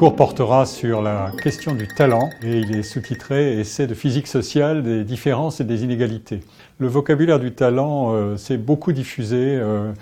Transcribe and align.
Cours 0.00 0.16
portera 0.16 0.64
sur 0.64 1.02
la 1.02 1.30
question 1.42 1.74
du 1.74 1.86
talent 1.86 2.30
et 2.42 2.60
il 2.60 2.74
est 2.74 2.82
sous-titré 2.82 3.60
Essai 3.60 3.86
de 3.86 3.92
physique 3.92 4.28
sociale 4.28 4.82
des 4.82 5.04
différences 5.04 5.60
et 5.60 5.64
des 5.64 5.84
inégalités. 5.84 6.40
Le 6.78 6.86
vocabulaire 6.86 7.38
du 7.38 7.52
talent 7.52 8.14
euh, 8.14 8.38
s'est 8.38 8.56
beaucoup 8.56 8.92
diffusé 8.92 9.36
euh, 9.36 9.92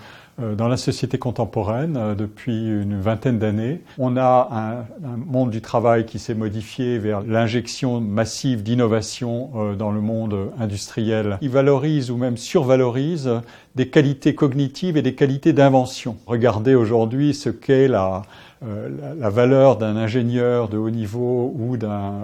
euh, 0.41 0.55
dans 0.55 0.69
la 0.69 0.77
société 0.77 1.17
contemporaine 1.17 2.15
depuis 2.17 2.65
une 2.65 2.97
vingtaine 2.97 3.39
d'années. 3.39 3.81
On 3.97 4.15
a 4.15 4.85
un, 5.03 5.17
monde 5.17 5.49
du 5.49 5.59
travail 5.59 6.05
qui 6.05 6.17
s'est 6.17 6.33
modifié 6.33 6.97
vers 6.97 7.19
l'injection 7.19 7.99
massive 7.99 8.63
d'innovation 8.63 9.75
dans 9.77 9.91
le 9.91 9.99
monde 9.99 10.53
industriel. 10.57 11.37
Il 11.41 11.49
valorise 11.49 12.09
ou 12.09 12.15
même 12.15 12.37
survalorise 12.37 13.29
des 13.75 13.89
qualités 13.89 14.33
cognitives 14.33 14.95
et 14.95 15.01
des 15.01 15.13
qualités 15.13 15.51
d'invention. 15.51 16.15
Regardez 16.25 16.73
aujourd'hui 16.73 17.33
ce 17.33 17.49
qu'est 17.49 17.89
la, 17.89 18.21
la, 18.61 19.15
la, 19.15 19.29
valeur 19.29 19.77
d'un 19.77 19.95
ingénieur 19.95 20.67
de 20.67 20.77
haut 20.77 20.89
niveau 20.89 21.53
ou 21.57 21.77
d'un 21.77 22.23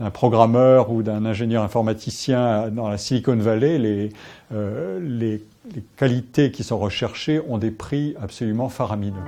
euh, 0.00 0.10
programmeur 0.10 0.90
ou 0.90 1.02
d'un 1.02 1.24
ingénieur 1.24 1.62
informaticien 1.62 2.68
dans 2.70 2.88
la 2.88 2.98
Silicon 2.98 3.36
Valley, 3.36 4.10
euh, 4.52 4.98
les 5.00 5.44
les 5.74 5.82
qualités 5.96 6.50
qui 6.50 6.64
sont 6.64 6.78
recherchées 6.78 7.40
ont 7.48 7.58
des 7.58 7.70
prix 7.70 8.14
absolument 8.20 8.68
faramineux. 8.68 9.22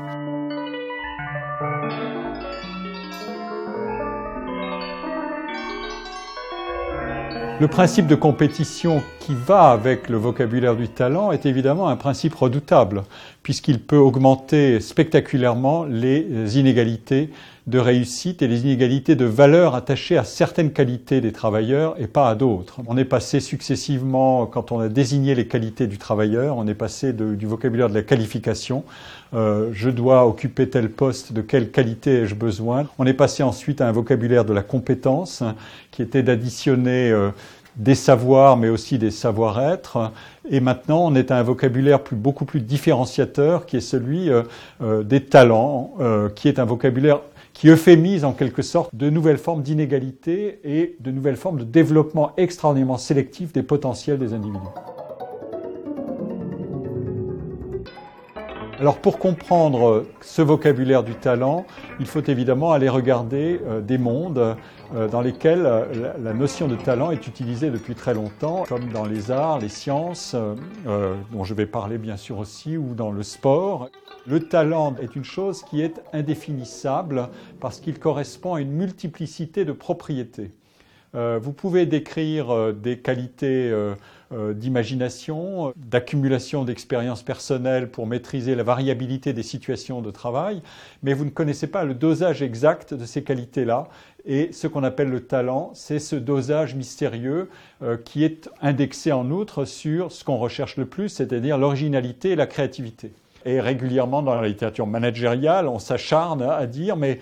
Le 7.60 7.68
principe 7.68 8.08
de 8.08 8.16
compétition 8.16 9.00
qui 9.24 9.34
va 9.34 9.70
avec 9.70 10.10
le 10.10 10.18
vocabulaire 10.18 10.76
du 10.76 10.88
talent 10.88 11.32
est 11.32 11.46
évidemment 11.46 11.88
un 11.88 11.96
principe 11.96 12.34
redoutable, 12.34 13.04
puisqu'il 13.42 13.80
peut 13.80 13.96
augmenter 13.96 14.80
spectaculairement 14.80 15.84
les 15.84 16.58
inégalités 16.58 17.30
de 17.66 17.78
réussite 17.78 18.42
et 18.42 18.48
les 18.48 18.64
inégalités 18.64 19.16
de 19.16 19.24
valeur 19.24 19.74
attachées 19.74 20.18
à 20.18 20.24
certaines 20.24 20.72
qualités 20.72 21.22
des 21.22 21.32
travailleurs 21.32 21.94
et 21.98 22.06
pas 22.06 22.28
à 22.28 22.34
d'autres. 22.34 22.80
On 22.86 22.98
est 22.98 23.06
passé 23.06 23.40
successivement, 23.40 24.44
quand 24.44 24.72
on 24.72 24.80
a 24.80 24.88
désigné 24.88 25.34
les 25.34 25.46
qualités 25.46 25.86
du 25.86 25.96
travailleur, 25.96 26.58
on 26.58 26.66
est 26.66 26.74
passé 26.74 27.14
de, 27.14 27.34
du 27.34 27.46
vocabulaire 27.46 27.88
de 27.88 27.94
la 27.94 28.02
qualification. 28.02 28.84
Euh, 29.32 29.70
je 29.72 29.88
dois 29.88 30.26
occuper 30.26 30.68
tel 30.68 30.90
poste, 30.90 31.32
de 31.32 31.40
quelle 31.40 31.70
qualité 31.70 32.20
ai-je 32.20 32.34
besoin 32.34 32.88
On 32.98 33.06
est 33.06 33.14
passé 33.14 33.42
ensuite 33.42 33.80
à 33.80 33.88
un 33.88 33.92
vocabulaire 33.92 34.44
de 34.44 34.52
la 34.52 34.62
compétence, 34.62 35.42
qui 35.92 36.02
était 36.02 36.22
d'additionner 36.22 37.10
euh, 37.10 37.30
des 37.76 37.94
savoirs, 37.94 38.56
mais 38.56 38.68
aussi 38.68 38.98
des 38.98 39.10
savoir-être. 39.10 40.12
Et 40.48 40.60
maintenant, 40.60 41.04
on 41.04 41.14
est 41.14 41.30
à 41.30 41.38
un 41.38 41.42
vocabulaire 41.42 42.02
plus, 42.02 42.16
beaucoup 42.16 42.44
plus 42.44 42.60
différenciateur, 42.60 43.66
qui 43.66 43.76
est 43.76 43.80
celui 43.80 44.30
euh, 44.30 44.42
euh 44.82 45.02
des 45.02 45.24
talents, 45.24 45.94
euh, 46.00 46.28
qui 46.28 46.48
est 46.48 46.58
un 46.58 46.64
vocabulaire 46.64 47.20
qui 47.52 47.68
euphémise 47.68 48.24
en 48.24 48.32
quelque 48.32 48.62
sorte 48.62 48.94
de 48.94 49.08
nouvelles 49.10 49.38
formes 49.38 49.62
d'inégalité 49.62 50.60
et 50.64 50.96
de 51.00 51.10
nouvelles 51.12 51.36
formes 51.36 51.60
de 51.60 51.64
développement 51.64 52.32
extraordinairement 52.36 52.98
sélectif 52.98 53.52
des 53.52 53.62
potentiels 53.62 54.18
des 54.18 54.32
individus. 54.32 54.66
Alors 58.80 58.98
pour 58.98 59.20
comprendre 59.20 60.04
ce 60.20 60.42
vocabulaire 60.42 61.04
du 61.04 61.14
talent, 61.14 61.64
il 62.00 62.06
faut 62.06 62.22
évidemment 62.22 62.72
aller 62.72 62.88
regarder 62.88 63.60
euh, 63.64 63.80
des 63.80 63.98
mondes 63.98 64.56
euh, 64.94 65.08
dans 65.08 65.20
lesquels 65.20 65.64
euh, 65.64 66.12
la 66.20 66.32
notion 66.32 66.66
de 66.66 66.74
talent 66.74 67.12
est 67.12 67.28
utilisée 67.28 67.70
depuis 67.70 67.94
très 67.94 68.14
longtemps, 68.14 68.64
comme 68.68 68.88
dans 68.92 69.06
les 69.06 69.30
arts, 69.30 69.60
les 69.60 69.68
sciences, 69.68 70.34
dont 71.32 71.44
je 71.44 71.54
vais 71.54 71.66
parler 71.66 71.98
bien 71.98 72.16
sûr 72.16 72.38
aussi, 72.38 72.76
ou 72.76 72.94
dans 72.94 73.12
le 73.12 73.22
sport. 73.22 73.90
Le 74.26 74.40
talent 74.40 74.96
est 75.00 75.14
une 75.14 75.24
chose 75.24 75.62
qui 75.62 75.80
est 75.80 76.02
indéfinissable 76.12 77.28
parce 77.60 77.78
qu'il 77.78 78.00
correspond 78.00 78.54
à 78.54 78.60
une 78.60 78.72
multiplicité 78.72 79.64
de 79.64 79.72
propriétés. 79.72 80.50
Vous 81.14 81.52
pouvez 81.52 81.86
décrire 81.86 82.72
des 82.74 82.98
qualités 82.98 83.72
euh, 84.34 84.52
d'imagination, 84.52 85.72
d'accumulation 85.76 86.64
d'expériences 86.64 87.22
personnelles 87.22 87.90
pour 87.90 88.06
maîtriser 88.06 88.54
la 88.54 88.62
variabilité 88.62 89.32
des 89.32 89.42
situations 89.42 90.00
de 90.00 90.10
travail, 90.10 90.62
mais 91.02 91.12
vous 91.12 91.24
ne 91.24 91.30
connaissez 91.30 91.66
pas 91.68 91.84
le 91.84 91.94
dosage 91.94 92.42
exact 92.42 92.94
de 92.94 93.04
ces 93.04 93.22
qualités-là. 93.22 93.86
Et 94.24 94.50
ce 94.52 94.66
qu'on 94.66 94.82
appelle 94.82 95.10
le 95.10 95.20
talent, 95.20 95.70
c'est 95.74 96.00
ce 96.00 96.16
dosage 96.16 96.74
mystérieux 96.74 97.48
euh, 97.82 97.96
qui 97.96 98.24
est 98.24 98.48
indexé 98.60 99.12
en 99.12 99.30
outre 99.30 99.66
sur 99.66 100.10
ce 100.10 100.24
qu'on 100.24 100.38
recherche 100.38 100.78
le 100.78 100.86
plus, 100.86 101.10
c'est-à-dire 101.10 101.58
l'originalité 101.58 102.30
et 102.30 102.36
la 102.36 102.46
créativité. 102.46 103.12
Et 103.44 103.60
régulièrement 103.60 104.22
dans 104.22 104.34
la 104.34 104.48
littérature 104.48 104.86
managériale, 104.86 105.68
on 105.68 105.78
s'acharne 105.78 106.42
à 106.42 106.66
dire 106.66 106.96
mais 106.96 107.20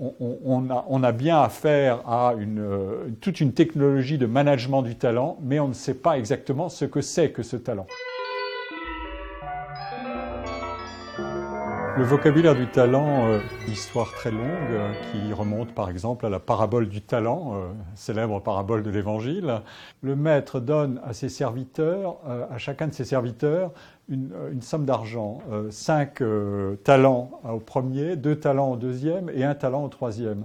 on, 0.00 1.02
a, 1.02 1.12
bien 1.12 1.40
affaire 1.40 2.00
à 2.08 2.32
euh, 2.34 3.08
toute 3.20 3.40
une 3.40 3.52
technologie 3.52 4.18
de 4.18 4.26
management 4.26 4.82
du 4.82 4.96
talent, 4.96 5.38
mais 5.42 5.60
on 5.60 5.68
ne 5.68 5.72
sait 5.74 5.94
pas 5.94 6.18
exactement 6.18 6.68
ce 6.68 6.84
que 6.84 7.00
c'est 7.00 7.30
que 7.30 7.42
ce 7.42 7.56
talent. 7.56 7.86
Le 11.96 12.02
vocabulaire 12.02 12.56
du 12.56 12.66
talent, 12.66 13.28
euh, 13.28 13.38
histoire 13.68 14.12
très 14.14 14.32
longue, 14.32 14.42
euh, 14.42 14.92
qui 15.12 15.32
remonte 15.32 15.72
par 15.72 15.88
exemple 15.88 16.26
à 16.26 16.28
la 16.28 16.40
parabole 16.40 16.88
du 16.88 17.00
talent, 17.00 17.54
célèbre 17.94 18.40
parabole 18.40 18.82
de 18.82 18.90
l'Évangile. 18.90 19.62
Le 20.02 20.16
maître 20.16 20.58
donne 20.58 21.00
à 21.04 21.12
ses 21.12 21.28
serviteurs, 21.28 22.16
à 22.50 22.58
chacun 22.58 22.88
de 22.88 22.92
ses 22.92 23.04
serviteurs, 23.04 23.70
une, 24.08 24.60
somme 24.60 24.84
d'argent, 24.84 25.38
euh, 25.50 25.70
cinq 25.70 26.22
talents 26.84 27.40
au 27.48 27.58
premier, 27.58 28.16
deux 28.16 28.36
talents 28.36 28.72
au 28.72 28.76
deuxième 28.76 29.30
et 29.34 29.44
un 29.44 29.54
talent 29.54 29.84
au 29.84 29.88
troisième. 29.88 30.44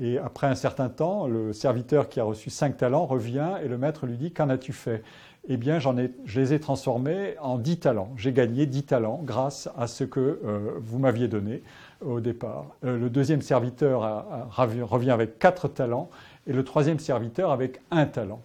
Et 0.00 0.18
après 0.18 0.46
un 0.46 0.54
certain 0.54 0.88
temps, 0.88 1.26
le 1.26 1.52
serviteur 1.52 2.08
qui 2.08 2.20
a 2.20 2.24
reçu 2.24 2.48
cinq 2.48 2.76
talents 2.78 3.04
revient 3.04 3.52
et 3.62 3.68
le 3.68 3.76
maître 3.76 4.06
lui 4.06 4.16
dit 4.16 4.32
Qu'en 4.32 4.48
as-tu 4.48 4.72
fait? 4.72 5.02
Eh 5.48 5.56
bien, 5.56 5.78
j'en 5.78 5.96
ai, 5.96 6.10
je 6.26 6.40
les 6.40 6.52
ai 6.52 6.60
transformés 6.60 7.34
en 7.40 7.56
10 7.56 7.78
talents. 7.78 8.12
J'ai 8.16 8.32
gagné 8.32 8.66
10 8.66 8.84
talents 8.84 9.20
grâce 9.24 9.68
à 9.76 9.86
ce 9.86 10.04
que 10.04 10.40
euh, 10.44 10.72
vous 10.78 10.98
m'aviez 10.98 11.28
donné 11.28 11.62
au 12.04 12.20
départ. 12.20 12.66
Euh, 12.84 12.98
le 12.98 13.08
deuxième 13.08 13.40
serviteur 13.40 14.02
revient 14.50 15.10
avec 15.10 15.38
4 15.38 15.68
talents 15.68 16.10
et 16.46 16.52
le 16.52 16.62
troisième 16.62 16.98
serviteur 16.98 17.50
avec 17.52 17.80
un 17.90 18.06
talent. 18.06 18.42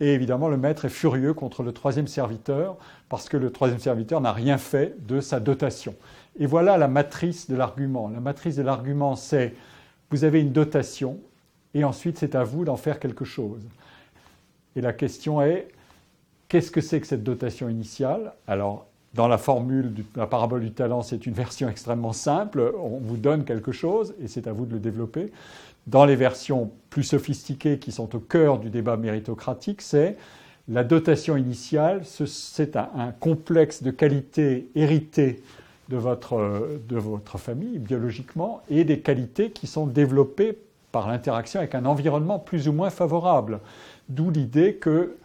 Et 0.00 0.14
évidemment, 0.14 0.48
le 0.48 0.56
maître 0.56 0.86
est 0.86 0.90
furieux 0.90 1.34
contre 1.34 1.62
le 1.62 1.72
troisième 1.72 2.06
serviteur 2.06 2.76
parce 3.08 3.28
que 3.28 3.36
le 3.36 3.52
troisième 3.52 3.78
serviteur 3.78 4.20
n'a 4.20 4.32
rien 4.32 4.56
fait 4.56 4.96
de 5.06 5.20
sa 5.20 5.40
dotation. 5.40 5.94
Et 6.38 6.46
voilà 6.46 6.78
la 6.78 6.88
matrice 6.88 7.50
de 7.50 7.56
l'argument. 7.56 8.08
La 8.08 8.20
matrice 8.20 8.56
de 8.56 8.62
l'argument, 8.62 9.14
c'est 9.14 9.54
vous 10.10 10.24
avez 10.24 10.40
une 10.40 10.52
dotation 10.52 11.18
et 11.74 11.84
ensuite 11.84 12.18
c'est 12.18 12.34
à 12.34 12.44
vous 12.44 12.64
d'en 12.64 12.76
faire 12.76 12.98
quelque 12.98 13.24
chose. 13.24 13.62
Et 14.74 14.80
la 14.80 14.92
question 14.92 15.42
est, 15.42 15.68
Qu'est-ce 16.50 16.72
que 16.72 16.80
c'est 16.80 17.00
que 17.00 17.06
cette 17.06 17.22
dotation 17.22 17.68
initiale? 17.68 18.32
Alors, 18.48 18.89
dans 19.14 19.26
la 19.26 19.38
formule 19.38 19.92
de 19.92 20.04
la 20.16 20.26
parabole 20.26 20.60
du 20.60 20.72
talent, 20.72 21.02
c'est 21.02 21.26
une 21.26 21.32
version 21.32 21.68
extrêmement 21.68 22.12
simple. 22.12 22.72
On 22.78 22.98
vous 22.98 23.16
donne 23.16 23.44
quelque 23.44 23.72
chose 23.72 24.14
et 24.22 24.28
c'est 24.28 24.46
à 24.46 24.52
vous 24.52 24.66
de 24.66 24.74
le 24.74 24.80
développer. 24.80 25.32
Dans 25.86 26.04
les 26.04 26.14
versions 26.14 26.70
plus 26.90 27.02
sophistiquées 27.02 27.78
qui 27.78 27.90
sont 27.90 28.14
au 28.14 28.20
cœur 28.20 28.58
du 28.58 28.70
débat 28.70 28.96
méritocratique, 28.96 29.82
c'est 29.82 30.16
la 30.68 30.84
dotation 30.84 31.36
initiale, 31.36 32.02
c'est 32.04 32.76
un, 32.76 33.12
complexe 33.18 33.82
de 33.82 33.90
qualités 33.90 34.68
héritées 34.76 35.42
de 35.88 35.96
votre, 35.96 36.78
de 36.88 36.96
votre 36.96 37.38
famille 37.38 37.80
biologiquement 37.80 38.62
et 38.70 38.84
des 38.84 39.00
qualités 39.00 39.50
qui 39.50 39.66
sont 39.66 39.86
développées 39.86 40.56
par 40.92 41.08
l'interaction 41.08 41.58
avec 41.58 41.74
un 41.74 41.86
environnement 41.86 42.38
plus 42.38 42.68
ou 42.68 42.72
moins 42.72 42.90
favorable. 42.90 43.58
D'où 44.08 44.30
l'idée 44.30 44.74
que 44.74 45.16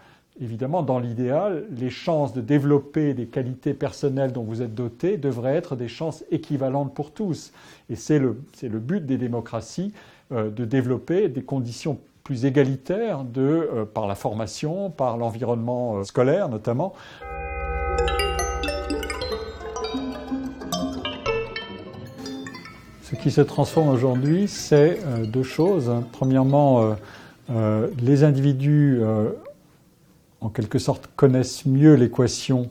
Évidemment, 0.41 0.83
dans 0.83 0.99
l'idéal, 0.99 1.65
les 1.71 1.89
chances 1.89 2.33
de 2.33 2.41
développer 2.41 3.13
des 3.13 3.25
qualités 3.25 3.73
personnelles 3.73 4.33
dont 4.33 4.43
vous 4.43 4.61
êtes 4.61 4.75
doté 4.75 5.15
devraient 5.15 5.55
être 5.55 5.77
des 5.77 5.87
chances 5.87 6.25
équivalentes 6.29 6.93
pour 6.93 7.11
tous. 7.11 7.53
Et 7.89 7.95
c'est 7.95 8.19
le, 8.19 8.41
le, 8.61 8.79
but 8.79 9.05
des 9.05 9.17
démocraties 9.17 9.93
euh, 10.33 10.49
de 10.49 10.65
développer 10.65 11.29
des 11.29 11.41
conditions 11.41 11.99
plus 12.25 12.43
égalitaires 12.43 13.23
de, 13.23 13.41
euh, 13.41 13.85
par 13.85 14.07
la 14.07 14.15
formation, 14.15 14.89
par 14.89 15.15
l'environnement 15.15 15.99
euh, 15.99 16.03
scolaire 16.03 16.49
notamment. 16.49 16.91
Ce 23.03 23.15
qui 23.15 23.31
se 23.31 23.39
transforme 23.39 23.88
aujourd'hui, 23.88 24.49
c'est 24.49 24.99
deux 25.27 25.43
choses. 25.43 25.93
Premièrement, 26.11 26.95
les 28.01 28.23
individus 28.23 28.99
en 30.45 30.50
quelque 30.50 30.80
sorte 30.80 31.09
connaissent 31.15 31.65
mieux 31.65 31.95
l'équation 31.95 32.69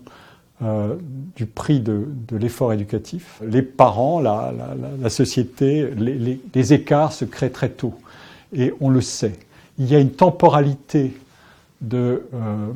euh, 0.63 0.95
du 1.35 1.47
prix 1.47 1.81
de, 1.81 2.07
l'effort 2.31 2.73
éducatif. 2.73 3.41
Les 3.45 3.63
parents, 3.63 4.21
la, 4.21 5.11
société, 5.11 5.91
les, 5.97 6.73
écarts 6.73 7.13
se 7.13 7.25
créent 7.25 7.51
très 7.51 7.69
tôt. 7.69 7.95
Et 8.53 8.73
on 8.81 8.89
le 8.89 9.01
sait. 9.01 9.35
Il 9.79 9.91
y 9.91 9.97
a 9.97 9.99
une 9.99 10.13
temporalité 10.13 11.13
de, 11.81 12.29
euh, 12.33 12.69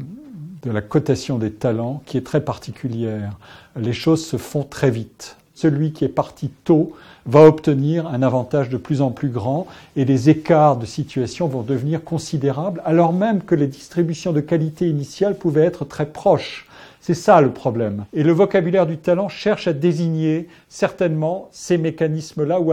de 0.62 0.70
la 0.72 0.82
cotation 0.82 1.38
des 1.38 1.52
talents 1.52 2.02
qui 2.04 2.18
est 2.18 2.26
très 2.26 2.40
particulière. 2.40 3.38
Les 3.76 3.92
choses 3.92 4.26
se 4.26 4.36
font 4.36 4.64
très 4.64 4.90
vite. 4.90 5.37
Celui 5.58 5.90
qui 5.90 6.04
est 6.04 6.08
parti 6.08 6.50
tôt 6.62 6.92
va 7.26 7.42
obtenir 7.42 8.06
un 8.06 8.22
avantage 8.22 8.68
de 8.68 8.76
plus 8.76 9.02
en 9.02 9.10
plus 9.10 9.28
grand 9.28 9.66
et 9.96 10.04
les 10.04 10.30
écarts 10.30 10.76
de 10.76 10.86
situation 10.86 11.48
vont 11.48 11.62
devenir 11.62 12.04
considérables 12.04 12.80
alors 12.84 13.12
même 13.12 13.42
que 13.42 13.56
les 13.56 13.66
distributions 13.66 14.32
de 14.32 14.40
qualité 14.40 14.88
initiale 14.88 15.34
pouvaient 15.34 15.64
être 15.64 15.84
très 15.84 16.06
proches. 16.06 16.68
C'est 17.00 17.14
ça 17.14 17.40
le 17.40 17.50
problème. 17.50 18.04
Et 18.12 18.22
le 18.22 18.32
vocabulaire 18.32 18.86
du 18.86 18.98
talent 18.98 19.28
cherche 19.28 19.66
à 19.66 19.72
désigner 19.72 20.46
certainement 20.68 21.48
ces 21.50 21.76
mécanismes-là 21.76 22.60
où 22.60 22.72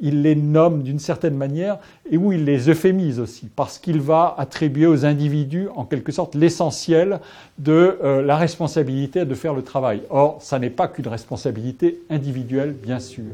il 0.00 0.22
les 0.22 0.34
nomme 0.34 0.82
d'une 0.82 0.98
certaine 0.98 1.36
manière 1.36 1.78
et 2.10 2.16
où 2.16 2.32
il 2.32 2.44
les 2.44 2.68
euphémise 2.68 3.20
aussi, 3.20 3.48
parce 3.54 3.78
qu'il 3.78 4.00
va 4.00 4.34
attribuer 4.38 4.86
aux 4.86 5.04
individus 5.04 5.68
en 5.74 5.84
quelque 5.84 6.12
sorte 6.12 6.34
l'essentiel 6.34 7.20
de 7.58 7.98
euh, 8.02 8.22
la 8.22 8.36
responsabilité 8.36 9.24
de 9.24 9.34
faire 9.34 9.54
le 9.54 9.62
travail. 9.62 10.02
Or, 10.10 10.38
ça 10.40 10.58
n'est 10.58 10.70
pas 10.70 10.88
qu'une 10.88 11.08
responsabilité 11.08 12.00
individuelle, 12.10 12.72
bien 12.72 12.98
sûr. 12.98 13.24